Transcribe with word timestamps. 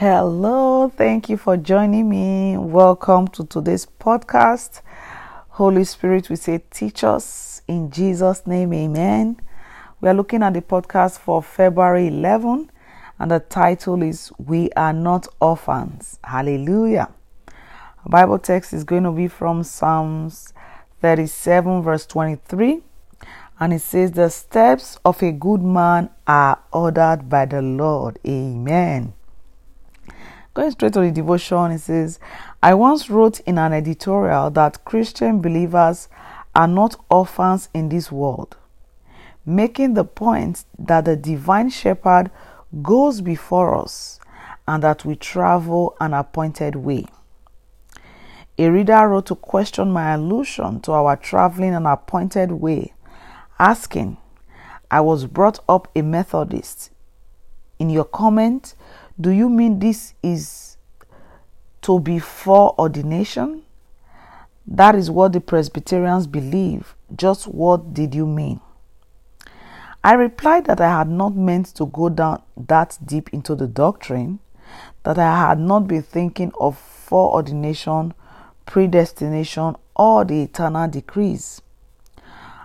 Hello, 0.00 0.88
thank 0.88 1.28
you 1.28 1.36
for 1.36 1.58
joining 1.58 2.08
me. 2.08 2.56
Welcome 2.56 3.28
to 3.28 3.44
today's 3.44 3.84
podcast. 3.84 4.80
Holy 5.50 5.84
Spirit, 5.84 6.30
we 6.30 6.36
say, 6.36 6.62
teach 6.70 7.04
us 7.04 7.60
in 7.68 7.90
Jesus' 7.90 8.46
name, 8.46 8.72
amen. 8.72 9.38
We 10.00 10.08
are 10.08 10.14
looking 10.14 10.42
at 10.42 10.54
the 10.54 10.62
podcast 10.62 11.18
for 11.18 11.42
February 11.42 12.06
11, 12.06 12.70
and 13.18 13.30
the 13.30 13.40
title 13.40 14.02
is 14.02 14.32
We 14.38 14.70
Are 14.70 14.94
Not 14.94 15.28
Orphans. 15.38 16.18
Hallelujah. 16.24 17.10
Our 17.48 18.08
Bible 18.08 18.38
text 18.38 18.72
is 18.72 18.84
going 18.84 19.04
to 19.04 19.12
be 19.12 19.28
from 19.28 19.62
Psalms 19.62 20.54
37, 21.02 21.82
verse 21.82 22.06
23, 22.06 22.80
and 23.60 23.74
it 23.74 23.82
says, 23.82 24.12
The 24.12 24.30
steps 24.30 24.98
of 25.04 25.22
a 25.22 25.30
good 25.30 25.60
man 25.60 26.08
are 26.26 26.58
ordered 26.72 27.28
by 27.28 27.44
the 27.44 27.60
Lord. 27.60 28.18
Amen. 28.26 29.12
Going 30.52 30.72
straight 30.72 30.92
to 30.94 31.00
the 31.00 31.12
devotion, 31.12 31.70
it 31.70 31.78
says, 31.78 32.18
I 32.60 32.74
once 32.74 33.08
wrote 33.08 33.38
in 33.40 33.56
an 33.56 33.72
editorial 33.72 34.50
that 34.50 34.84
Christian 34.84 35.40
believers 35.40 36.08
are 36.56 36.66
not 36.66 36.96
orphans 37.08 37.68
in 37.72 37.88
this 37.88 38.10
world, 38.10 38.56
making 39.46 39.94
the 39.94 40.04
point 40.04 40.64
that 40.76 41.04
the 41.04 41.14
divine 41.14 41.70
shepherd 41.70 42.32
goes 42.82 43.20
before 43.20 43.76
us 43.76 44.18
and 44.66 44.82
that 44.82 45.04
we 45.04 45.14
travel 45.14 45.96
an 46.00 46.14
appointed 46.14 46.74
way. 46.74 47.04
A 48.58 48.68
reader 48.68 49.08
wrote 49.08 49.26
to 49.26 49.36
question 49.36 49.92
my 49.92 50.14
allusion 50.14 50.80
to 50.80 50.92
our 50.92 51.16
traveling 51.16 51.74
an 51.74 51.86
appointed 51.86 52.50
way, 52.50 52.92
asking, 53.60 54.16
I 54.90 55.00
was 55.00 55.26
brought 55.26 55.60
up 55.68 55.86
a 55.94 56.02
Methodist. 56.02 56.90
In 57.78 57.88
your 57.88 58.04
comment, 58.04 58.74
do 59.20 59.30
you 59.30 59.48
mean 59.48 59.78
this 59.78 60.14
is 60.22 60.76
to 61.82 62.00
be 62.00 62.20
ordination? 62.46 63.62
That 64.66 64.94
is 64.94 65.10
what 65.10 65.32
the 65.32 65.40
Presbyterians 65.40 66.26
believe. 66.26 66.94
Just 67.16 67.46
what 67.46 67.92
did 67.92 68.14
you 68.14 68.26
mean? 68.26 68.60
I 70.02 70.14
replied 70.14 70.64
that 70.66 70.80
I 70.80 70.98
had 70.98 71.08
not 71.08 71.34
meant 71.34 71.66
to 71.76 71.86
go 71.86 72.08
down 72.08 72.42
that 72.56 72.98
deep 73.04 73.28
into 73.32 73.54
the 73.54 73.66
doctrine, 73.66 74.38
that 75.02 75.18
I 75.18 75.48
had 75.48 75.58
not 75.58 75.86
been 75.86 76.02
thinking 76.02 76.52
of 76.58 76.78
foreordination, 76.78 78.14
predestination, 78.64 79.76
or 79.96 80.24
the 80.24 80.42
eternal 80.42 80.88
decrees. 80.88 81.60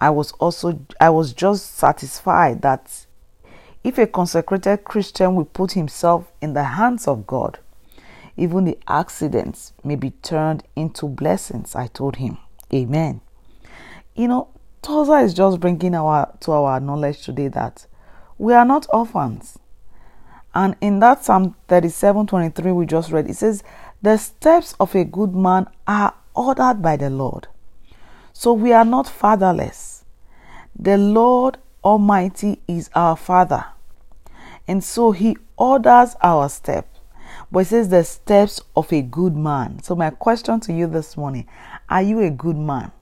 I 0.00 0.10
was 0.10 0.32
also 0.32 0.78
I 1.00 1.10
was 1.10 1.32
just 1.32 1.74
satisfied 1.74 2.62
that 2.62 3.05
if 3.86 3.98
a 3.98 4.06
consecrated 4.08 4.82
Christian 4.82 5.36
will 5.36 5.44
put 5.44 5.70
himself 5.70 6.32
in 6.40 6.54
the 6.54 6.64
hands 6.64 7.06
of 7.06 7.24
God, 7.24 7.60
even 8.36 8.64
the 8.64 8.76
accidents 8.88 9.74
may 9.84 9.94
be 9.94 10.10
turned 10.10 10.64
into 10.74 11.06
blessings, 11.06 11.76
I 11.76 11.86
told 11.86 12.16
him. 12.16 12.36
Amen. 12.74 13.20
You 14.16 14.26
know, 14.26 14.48
Tozer 14.82 15.18
is 15.20 15.34
just 15.34 15.60
bringing 15.60 15.94
our 15.94 16.34
to 16.40 16.50
our 16.50 16.80
knowledge 16.80 17.22
today 17.22 17.46
that 17.46 17.86
we 18.38 18.54
are 18.54 18.64
not 18.64 18.88
orphans. 18.92 19.56
And 20.52 20.74
in 20.80 20.98
that 20.98 21.24
Psalm 21.24 21.54
37 21.68 22.26
23 22.26 22.72
we 22.72 22.86
just 22.86 23.12
read, 23.12 23.30
it 23.30 23.36
says, 23.36 23.62
The 24.02 24.16
steps 24.16 24.74
of 24.80 24.96
a 24.96 25.04
good 25.04 25.32
man 25.32 25.68
are 25.86 26.12
ordered 26.34 26.82
by 26.82 26.96
the 26.96 27.08
Lord. 27.08 27.46
So 28.32 28.52
we 28.52 28.72
are 28.72 28.84
not 28.84 29.06
fatherless. 29.06 30.04
The 30.76 30.98
Lord 30.98 31.58
Almighty 31.84 32.62
is 32.66 32.90
our 32.92 33.16
Father. 33.16 33.66
And 34.68 34.82
so 34.82 35.12
he 35.12 35.36
orders 35.56 36.16
our 36.22 36.48
step. 36.48 36.88
But 37.50 37.60
it 37.60 37.64
says 37.66 37.88
the 37.88 38.04
steps 38.04 38.60
of 38.74 38.92
a 38.92 39.02
good 39.02 39.36
man. 39.36 39.82
So 39.82 39.94
my 39.94 40.10
question 40.10 40.60
to 40.60 40.72
you 40.72 40.86
this 40.86 41.16
morning, 41.16 41.46
are 41.88 42.02
you 42.02 42.20
a 42.20 42.30
good 42.30 42.56
man? 42.56 42.92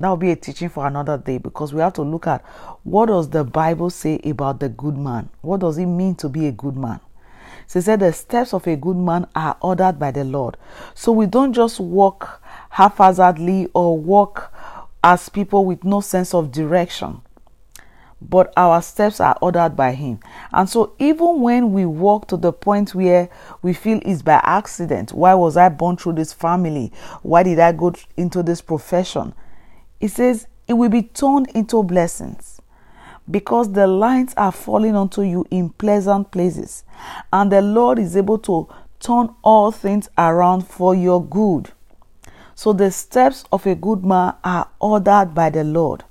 That 0.00 0.08
will 0.08 0.16
be 0.16 0.30
a 0.30 0.36
teaching 0.36 0.68
for 0.68 0.86
another 0.86 1.18
day 1.18 1.38
because 1.38 1.74
we 1.74 1.80
have 1.80 1.94
to 1.94 2.02
look 2.02 2.26
at 2.26 2.44
what 2.84 3.06
does 3.06 3.30
the 3.30 3.42
Bible 3.42 3.90
say 3.90 4.20
about 4.24 4.60
the 4.60 4.68
good 4.68 4.96
man? 4.96 5.28
What 5.40 5.60
does 5.60 5.76
it 5.78 5.86
mean 5.86 6.14
to 6.16 6.28
be 6.28 6.46
a 6.46 6.52
good 6.52 6.76
man? 6.76 7.00
So 7.66 7.80
he 7.80 7.84
said 7.84 8.00
the 8.00 8.12
steps 8.12 8.54
of 8.54 8.66
a 8.66 8.76
good 8.76 8.96
man 8.96 9.26
are 9.34 9.56
ordered 9.60 9.98
by 9.98 10.12
the 10.12 10.24
Lord. 10.24 10.56
So 10.94 11.10
we 11.10 11.26
don't 11.26 11.52
just 11.52 11.80
walk 11.80 12.42
haphazardly 12.70 13.68
or 13.74 13.98
walk 13.98 14.52
as 15.02 15.28
people 15.28 15.64
with 15.64 15.84
no 15.84 16.00
sense 16.00 16.32
of 16.32 16.52
direction 16.52 17.20
but 18.20 18.52
our 18.56 18.82
steps 18.82 19.20
are 19.20 19.36
ordered 19.40 19.76
by 19.76 19.92
Him. 19.92 20.20
And 20.52 20.68
so, 20.68 20.94
even 20.98 21.40
when 21.40 21.72
we 21.72 21.86
walk 21.86 22.28
to 22.28 22.36
the 22.36 22.52
point 22.52 22.94
where 22.94 23.28
we 23.62 23.72
feel 23.72 24.00
it's 24.04 24.22
by 24.22 24.40
accident, 24.42 25.12
why 25.12 25.34
was 25.34 25.56
I 25.56 25.68
born 25.68 25.96
through 25.96 26.14
this 26.14 26.32
family? 26.32 26.92
Why 27.22 27.42
did 27.42 27.58
I 27.58 27.72
go 27.72 27.94
into 28.16 28.42
this 28.42 28.60
profession? 28.60 29.34
It 30.00 30.08
says 30.08 30.46
it 30.66 30.74
will 30.74 30.90
be 30.90 31.02
turned 31.02 31.48
into 31.50 31.82
blessings 31.82 32.60
because 33.30 33.72
the 33.72 33.86
lines 33.86 34.34
are 34.36 34.52
falling 34.52 34.96
onto 34.96 35.22
you 35.22 35.46
in 35.50 35.70
pleasant 35.70 36.30
places, 36.30 36.84
and 37.32 37.52
the 37.52 37.62
Lord 37.62 37.98
is 37.98 38.16
able 38.16 38.38
to 38.38 38.68
turn 39.00 39.34
all 39.42 39.70
things 39.70 40.08
around 40.18 40.66
for 40.66 40.94
your 40.94 41.24
good. 41.24 41.72
So, 42.54 42.72
the 42.72 42.90
steps 42.90 43.44
of 43.52 43.66
a 43.66 43.76
good 43.76 44.04
man 44.04 44.34
are 44.42 44.68
ordered 44.80 45.32
by 45.34 45.50
the 45.50 45.62
Lord. 45.62 46.04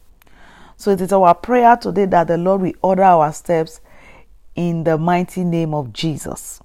So 0.78 0.92
it 0.92 1.02
is 1.02 1.12
our 1.12 1.34
prayer 1.34 1.76
today 1.76 2.06
that 2.06 2.28
the 2.28 2.38
Lord 2.38 2.62
will 2.62 2.74
order 2.82 3.04
our 3.04 3.34
steps 3.34 3.82
in 4.56 4.84
the 4.84 4.98
mighty 4.98 5.44
name 5.44 5.74
of 5.74 5.92
Jesus. 5.92 6.62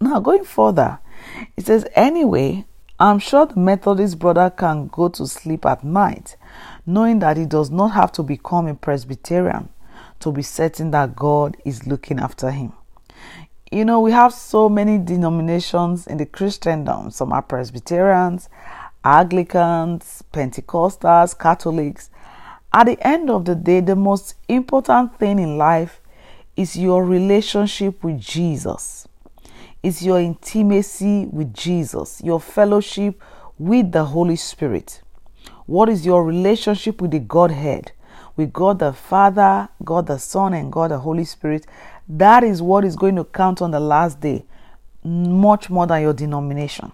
Now, 0.00 0.20
going 0.20 0.44
further, 0.44 1.00
it 1.56 1.66
says, 1.66 1.86
anyway, 1.94 2.64
I'm 2.98 3.18
sure 3.18 3.46
the 3.46 3.58
Methodist 3.58 4.18
brother 4.20 4.50
can 4.50 4.86
go 4.86 5.08
to 5.08 5.26
sleep 5.26 5.66
at 5.66 5.82
night, 5.82 6.36
knowing 6.86 7.18
that 7.18 7.36
he 7.36 7.44
does 7.44 7.70
not 7.70 7.88
have 7.88 8.12
to 8.12 8.22
become 8.22 8.68
a 8.68 8.74
Presbyterian 8.74 9.68
to 10.20 10.30
be 10.30 10.42
certain 10.42 10.92
that 10.92 11.16
God 11.16 11.56
is 11.64 11.86
looking 11.86 12.20
after 12.20 12.52
him. 12.52 12.72
You 13.72 13.84
know, 13.84 14.00
we 14.00 14.12
have 14.12 14.32
so 14.32 14.68
many 14.68 14.98
denominations 14.98 16.06
in 16.06 16.18
the 16.18 16.26
Christendom. 16.26 17.10
Some 17.10 17.32
are 17.32 17.42
Presbyterians, 17.42 18.48
Anglicans, 19.04 20.22
Pentecostals, 20.32 21.36
Catholics, 21.36 22.10
at 22.72 22.84
the 22.84 23.06
end 23.06 23.28
of 23.30 23.44
the 23.44 23.54
day, 23.54 23.80
the 23.80 23.96
most 23.96 24.34
important 24.48 25.18
thing 25.18 25.38
in 25.38 25.58
life 25.58 26.00
is 26.56 26.76
your 26.76 27.04
relationship 27.04 28.02
with 28.02 28.20
Jesus. 28.20 29.06
It's 29.82 30.02
your 30.02 30.20
intimacy 30.20 31.26
with 31.26 31.52
Jesus, 31.52 32.22
your 32.22 32.40
fellowship 32.40 33.20
with 33.58 33.92
the 33.92 34.04
Holy 34.04 34.36
Spirit. 34.36 35.02
What 35.66 35.88
is 35.88 36.06
your 36.06 36.24
relationship 36.24 37.00
with 37.02 37.10
the 37.10 37.18
Godhead? 37.18 37.92
With 38.36 38.52
God 38.52 38.78
the 38.78 38.92
Father, 38.92 39.68
God 39.84 40.06
the 40.06 40.18
Son, 40.18 40.54
and 40.54 40.72
God 40.72 40.92
the 40.92 40.98
Holy 40.98 41.24
Spirit. 41.24 41.66
That 42.08 42.42
is 42.42 42.62
what 42.62 42.84
is 42.84 42.96
going 42.96 43.16
to 43.16 43.24
count 43.24 43.60
on 43.60 43.70
the 43.70 43.80
last 43.80 44.20
day, 44.20 44.44
much 45.04 45.68
more 45.68 45.86
than 45.86 46.02
your 46.02 46.14
denomination 46.14 46.92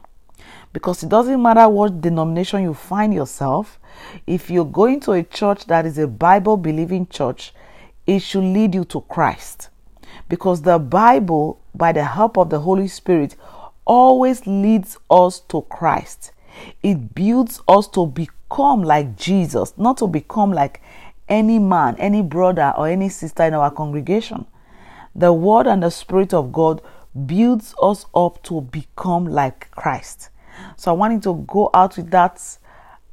because 0.72 1.02
it 1.02 1.08
doesn't 1.08 1.42
matter 1.42 1.68
what 1.68 2.00
denomination 2.00 2.62
you 2.62 2.74
find 2.74 3.14
yourself. 3.14 3.78
If 4.26 4.50
you're 4.50 4.64
going 4.64 5.00
to 5.00 5.12
a 5.12 5.22
church 5.22 5.66
that 5.66 5.86
is 5.86 5.98
a 5.98 6.06
Bible 6.06 6.56
believing 6.56 7.06
church, 7.06 7.52
it 8.06 8.20
should 8.20 8.44
lead 8.44 8.74
you 8.74 8.84
to 8.86 9.00
Christ. 9.02 9.70
Because 10.28 10.62
the 10.62 10.78
Bible, 10.78 11.60
by 11.74 11.92
the 11.92 12.04
help 12.04 12.36
of 12.36 12.50
the 12.50 12.60
Holy 12.60 12.88
Spirit, 12.88 13.36
always 13.84 14.46
leads 14.46 14.98
us 15.10 15.40
to 15.40 15.62
Christ. 15.62 16.32
It 16.82 17.14
builds 17.14 17.60
us 17.66 17.88
to 17.88 18.06
become 18.06 18.82
like 18.82 19.16
Jesus, 19.16 19.72
not 19.76 19.96
to 19.98 20.06
become 20.06 20.52
like 20.52 20.82
any 21.28 21.58
man, 21.58 21.96
any 21.98 22.22
brother, 22.22 22.72
or 22.76 22.88
any 22.88 23.08
sister 23.08 23.44
in 23.44 23.54
our 23.54 23.70
congregation. 23.70 24.46
The 25.14 25.32
Word 25.32 25.66
and 25.66 25.82
the 25.82 25.90
Spirit 25.90 26.32
of 26.32 26.52
God 26.52 26.82
builds 27.26 27.74
us 27.82 28.06
up 28.14 28.42
to 28.44 28.60
become 28.60 29.26
like 29.26 29.70
Christ. 29.72 30.30
So 30.76 30.90
I 30.90 30.94
want 30.94 31.12
you 31.14 31.20
to 31.20 31.44
go 31.46 31.70
out 31.74 31.96
with 31.96 32.10
that 32.10 32.40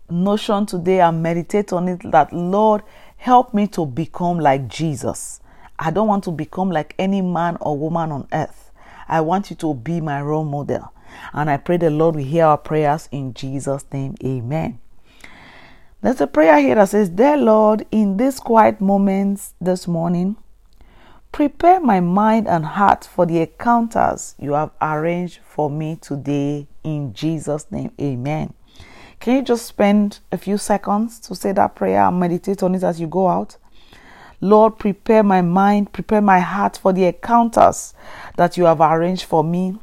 notion 0.10 0.66
today 0.66 1.02
and 1.02 1.24
meditate 1.24 1.74
on 1.74 1.88
it 1.88 2.02
that 2.12 2.32
Lord, 2.32 2.84
help 3.18 3.54
me 3.54 3.68
to 3.68 3.86
become 3.86 4.40
like 4.40 4.68
Jesus. 4.68 5.40
I 5.78 5.92
don't 5.92 6.08
want 6.08 6.24
to 6.26 6.32
become 6.32 6.72
like 6.72 6.96
any 6.98 7.22
man 7.22 7.58
or 7.60 7.78
woman 7.78 8.12
on 8.12 8.28
earth. 8.32 8.72
I 9.08 9.22
want 9.22 9.50
you 9.50 9.56
to 9.58 9.74
be 9.74 10.02
my 10.02 10.22
role 10.22 10.46
model. 10.46 10.92
And 11.34 11.50
I 11.50 11.58
pray 11.58 11.78
the 11.78 11.90
Lord 11.90 12.16
will 12.16 12.24
hear 12.24 12.46
our 12.46 12.58
prayers 12.58 13.10
in 13.12 13.34
Jesus' 13.34 13.86
name. 13.92 14.16
Amen. 14.24 14.80
There's 16.02 16.22
a 16.22 16.28
prayer 16.28 16.60
here 16.60 16.76
that 16.76 16.90
says, 16.90 17.10
Dear 17.10 17.38
Lord, 17.38 17.86
in 17.92 18.18
these 18.18 18.40
quiet 18.40 18.80
moments 18.80 19.54
this 19.60 19.88
morning, 19.88 20.36
prepare 21.36 21.82
my 21.82 22.00
mind 22.00 22.48
and 22.48 22.66
heart 22.66 23.04
for 23.04 23.26
the 23.26 23.42
encounters 23.42 24.36
you 24.40 24.54
have 24.54 24.72
arranged 24.82 25.38
for 25.46 25.70
me 25.70 25.98
today 25.98 26.66
in 26.82 27.14
Jesus' 27.14 27.70
name. 27.70 27.92
Amen. 28.00 28.54
Can 29.20 29.36
you 29.36 29.42
just 29.42 29.66
spend 29.66 30.20
a 30.32 30.38
few 30.38 30.58
seconds 30.58 31.20
to 31.20 31.36
say 31.36 31.52
that 31.52 31.76
prayer 31.76 32.04
and 32.04 32.22
meditate 32.22 32.64
on 32.64 32.74
it 32.74 32.84
as 32.84 33.02
you 33.02 33.08
go 33.08 33.28
out? 33.28 33.58
Lord, 34.40 34.80
prepare 34.80 35.24
my 35.24 35.42
mind, 35.42 35.92
prepare 35.92 36.22
my 36.22 36.40
heart 36.40 36.78
for 36.78 36.94
the 36.94 37.04
encounters 37.04 37.94
that 38.38 38.56
you 38.56 38.64
have 38.64 38.80
arranged 38.80 39.26
for 39.26 39.44
me. 39.44 39.78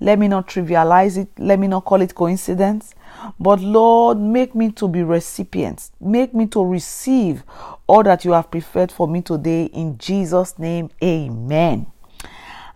Let 0.00 0.18
me 0.18 0.28
not 0.28 0.48
trivialize 0.48 1.16
it. 1.16 1.28
Let 1.38 1.58
me 1.58 1.66
not 1.66 1.84
call 1.84 2.00
it 2.00 2.14
coincidence. 2.14 2.94
But 3.38 3.60
Lord, 3.60 4.18
make 4.18 4.54
me 4.54 4.72
to 4.72 4.88
be 4.88 5.02
recipients. 5.02 5.92
Make 6.00 6.34
me 6.34 6.46
to 6.48 6.64
receive 6.64 7.42
all 7.86 8.02
that 8.02 8.24
you 8.24 8.32
have 8.32 8.50
prepared 8.50 8.92
for 8.92 9.08
me 9.08 9.22
today. 9.22 9.64
In 9.66 9.98
Jesus' 9.98 10.58
name, 10.58 10.90
amen. 11.02 11.86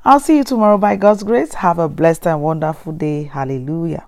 I'll 0.04 0.20
see 0.20 0.38
you 0.38 0.44
tomorrow 0.44 0.78
by 0.78 0.96
God's 0.96 1.22
grace. 1.22 1.54
Have 1.54 1.78
a 1.78 1.88
blessed 1.88 2.26
and 2.26 2.42
wonderful 2.42 2.92
day. 2.92 3.24
Hallelujah. 3.24 4.06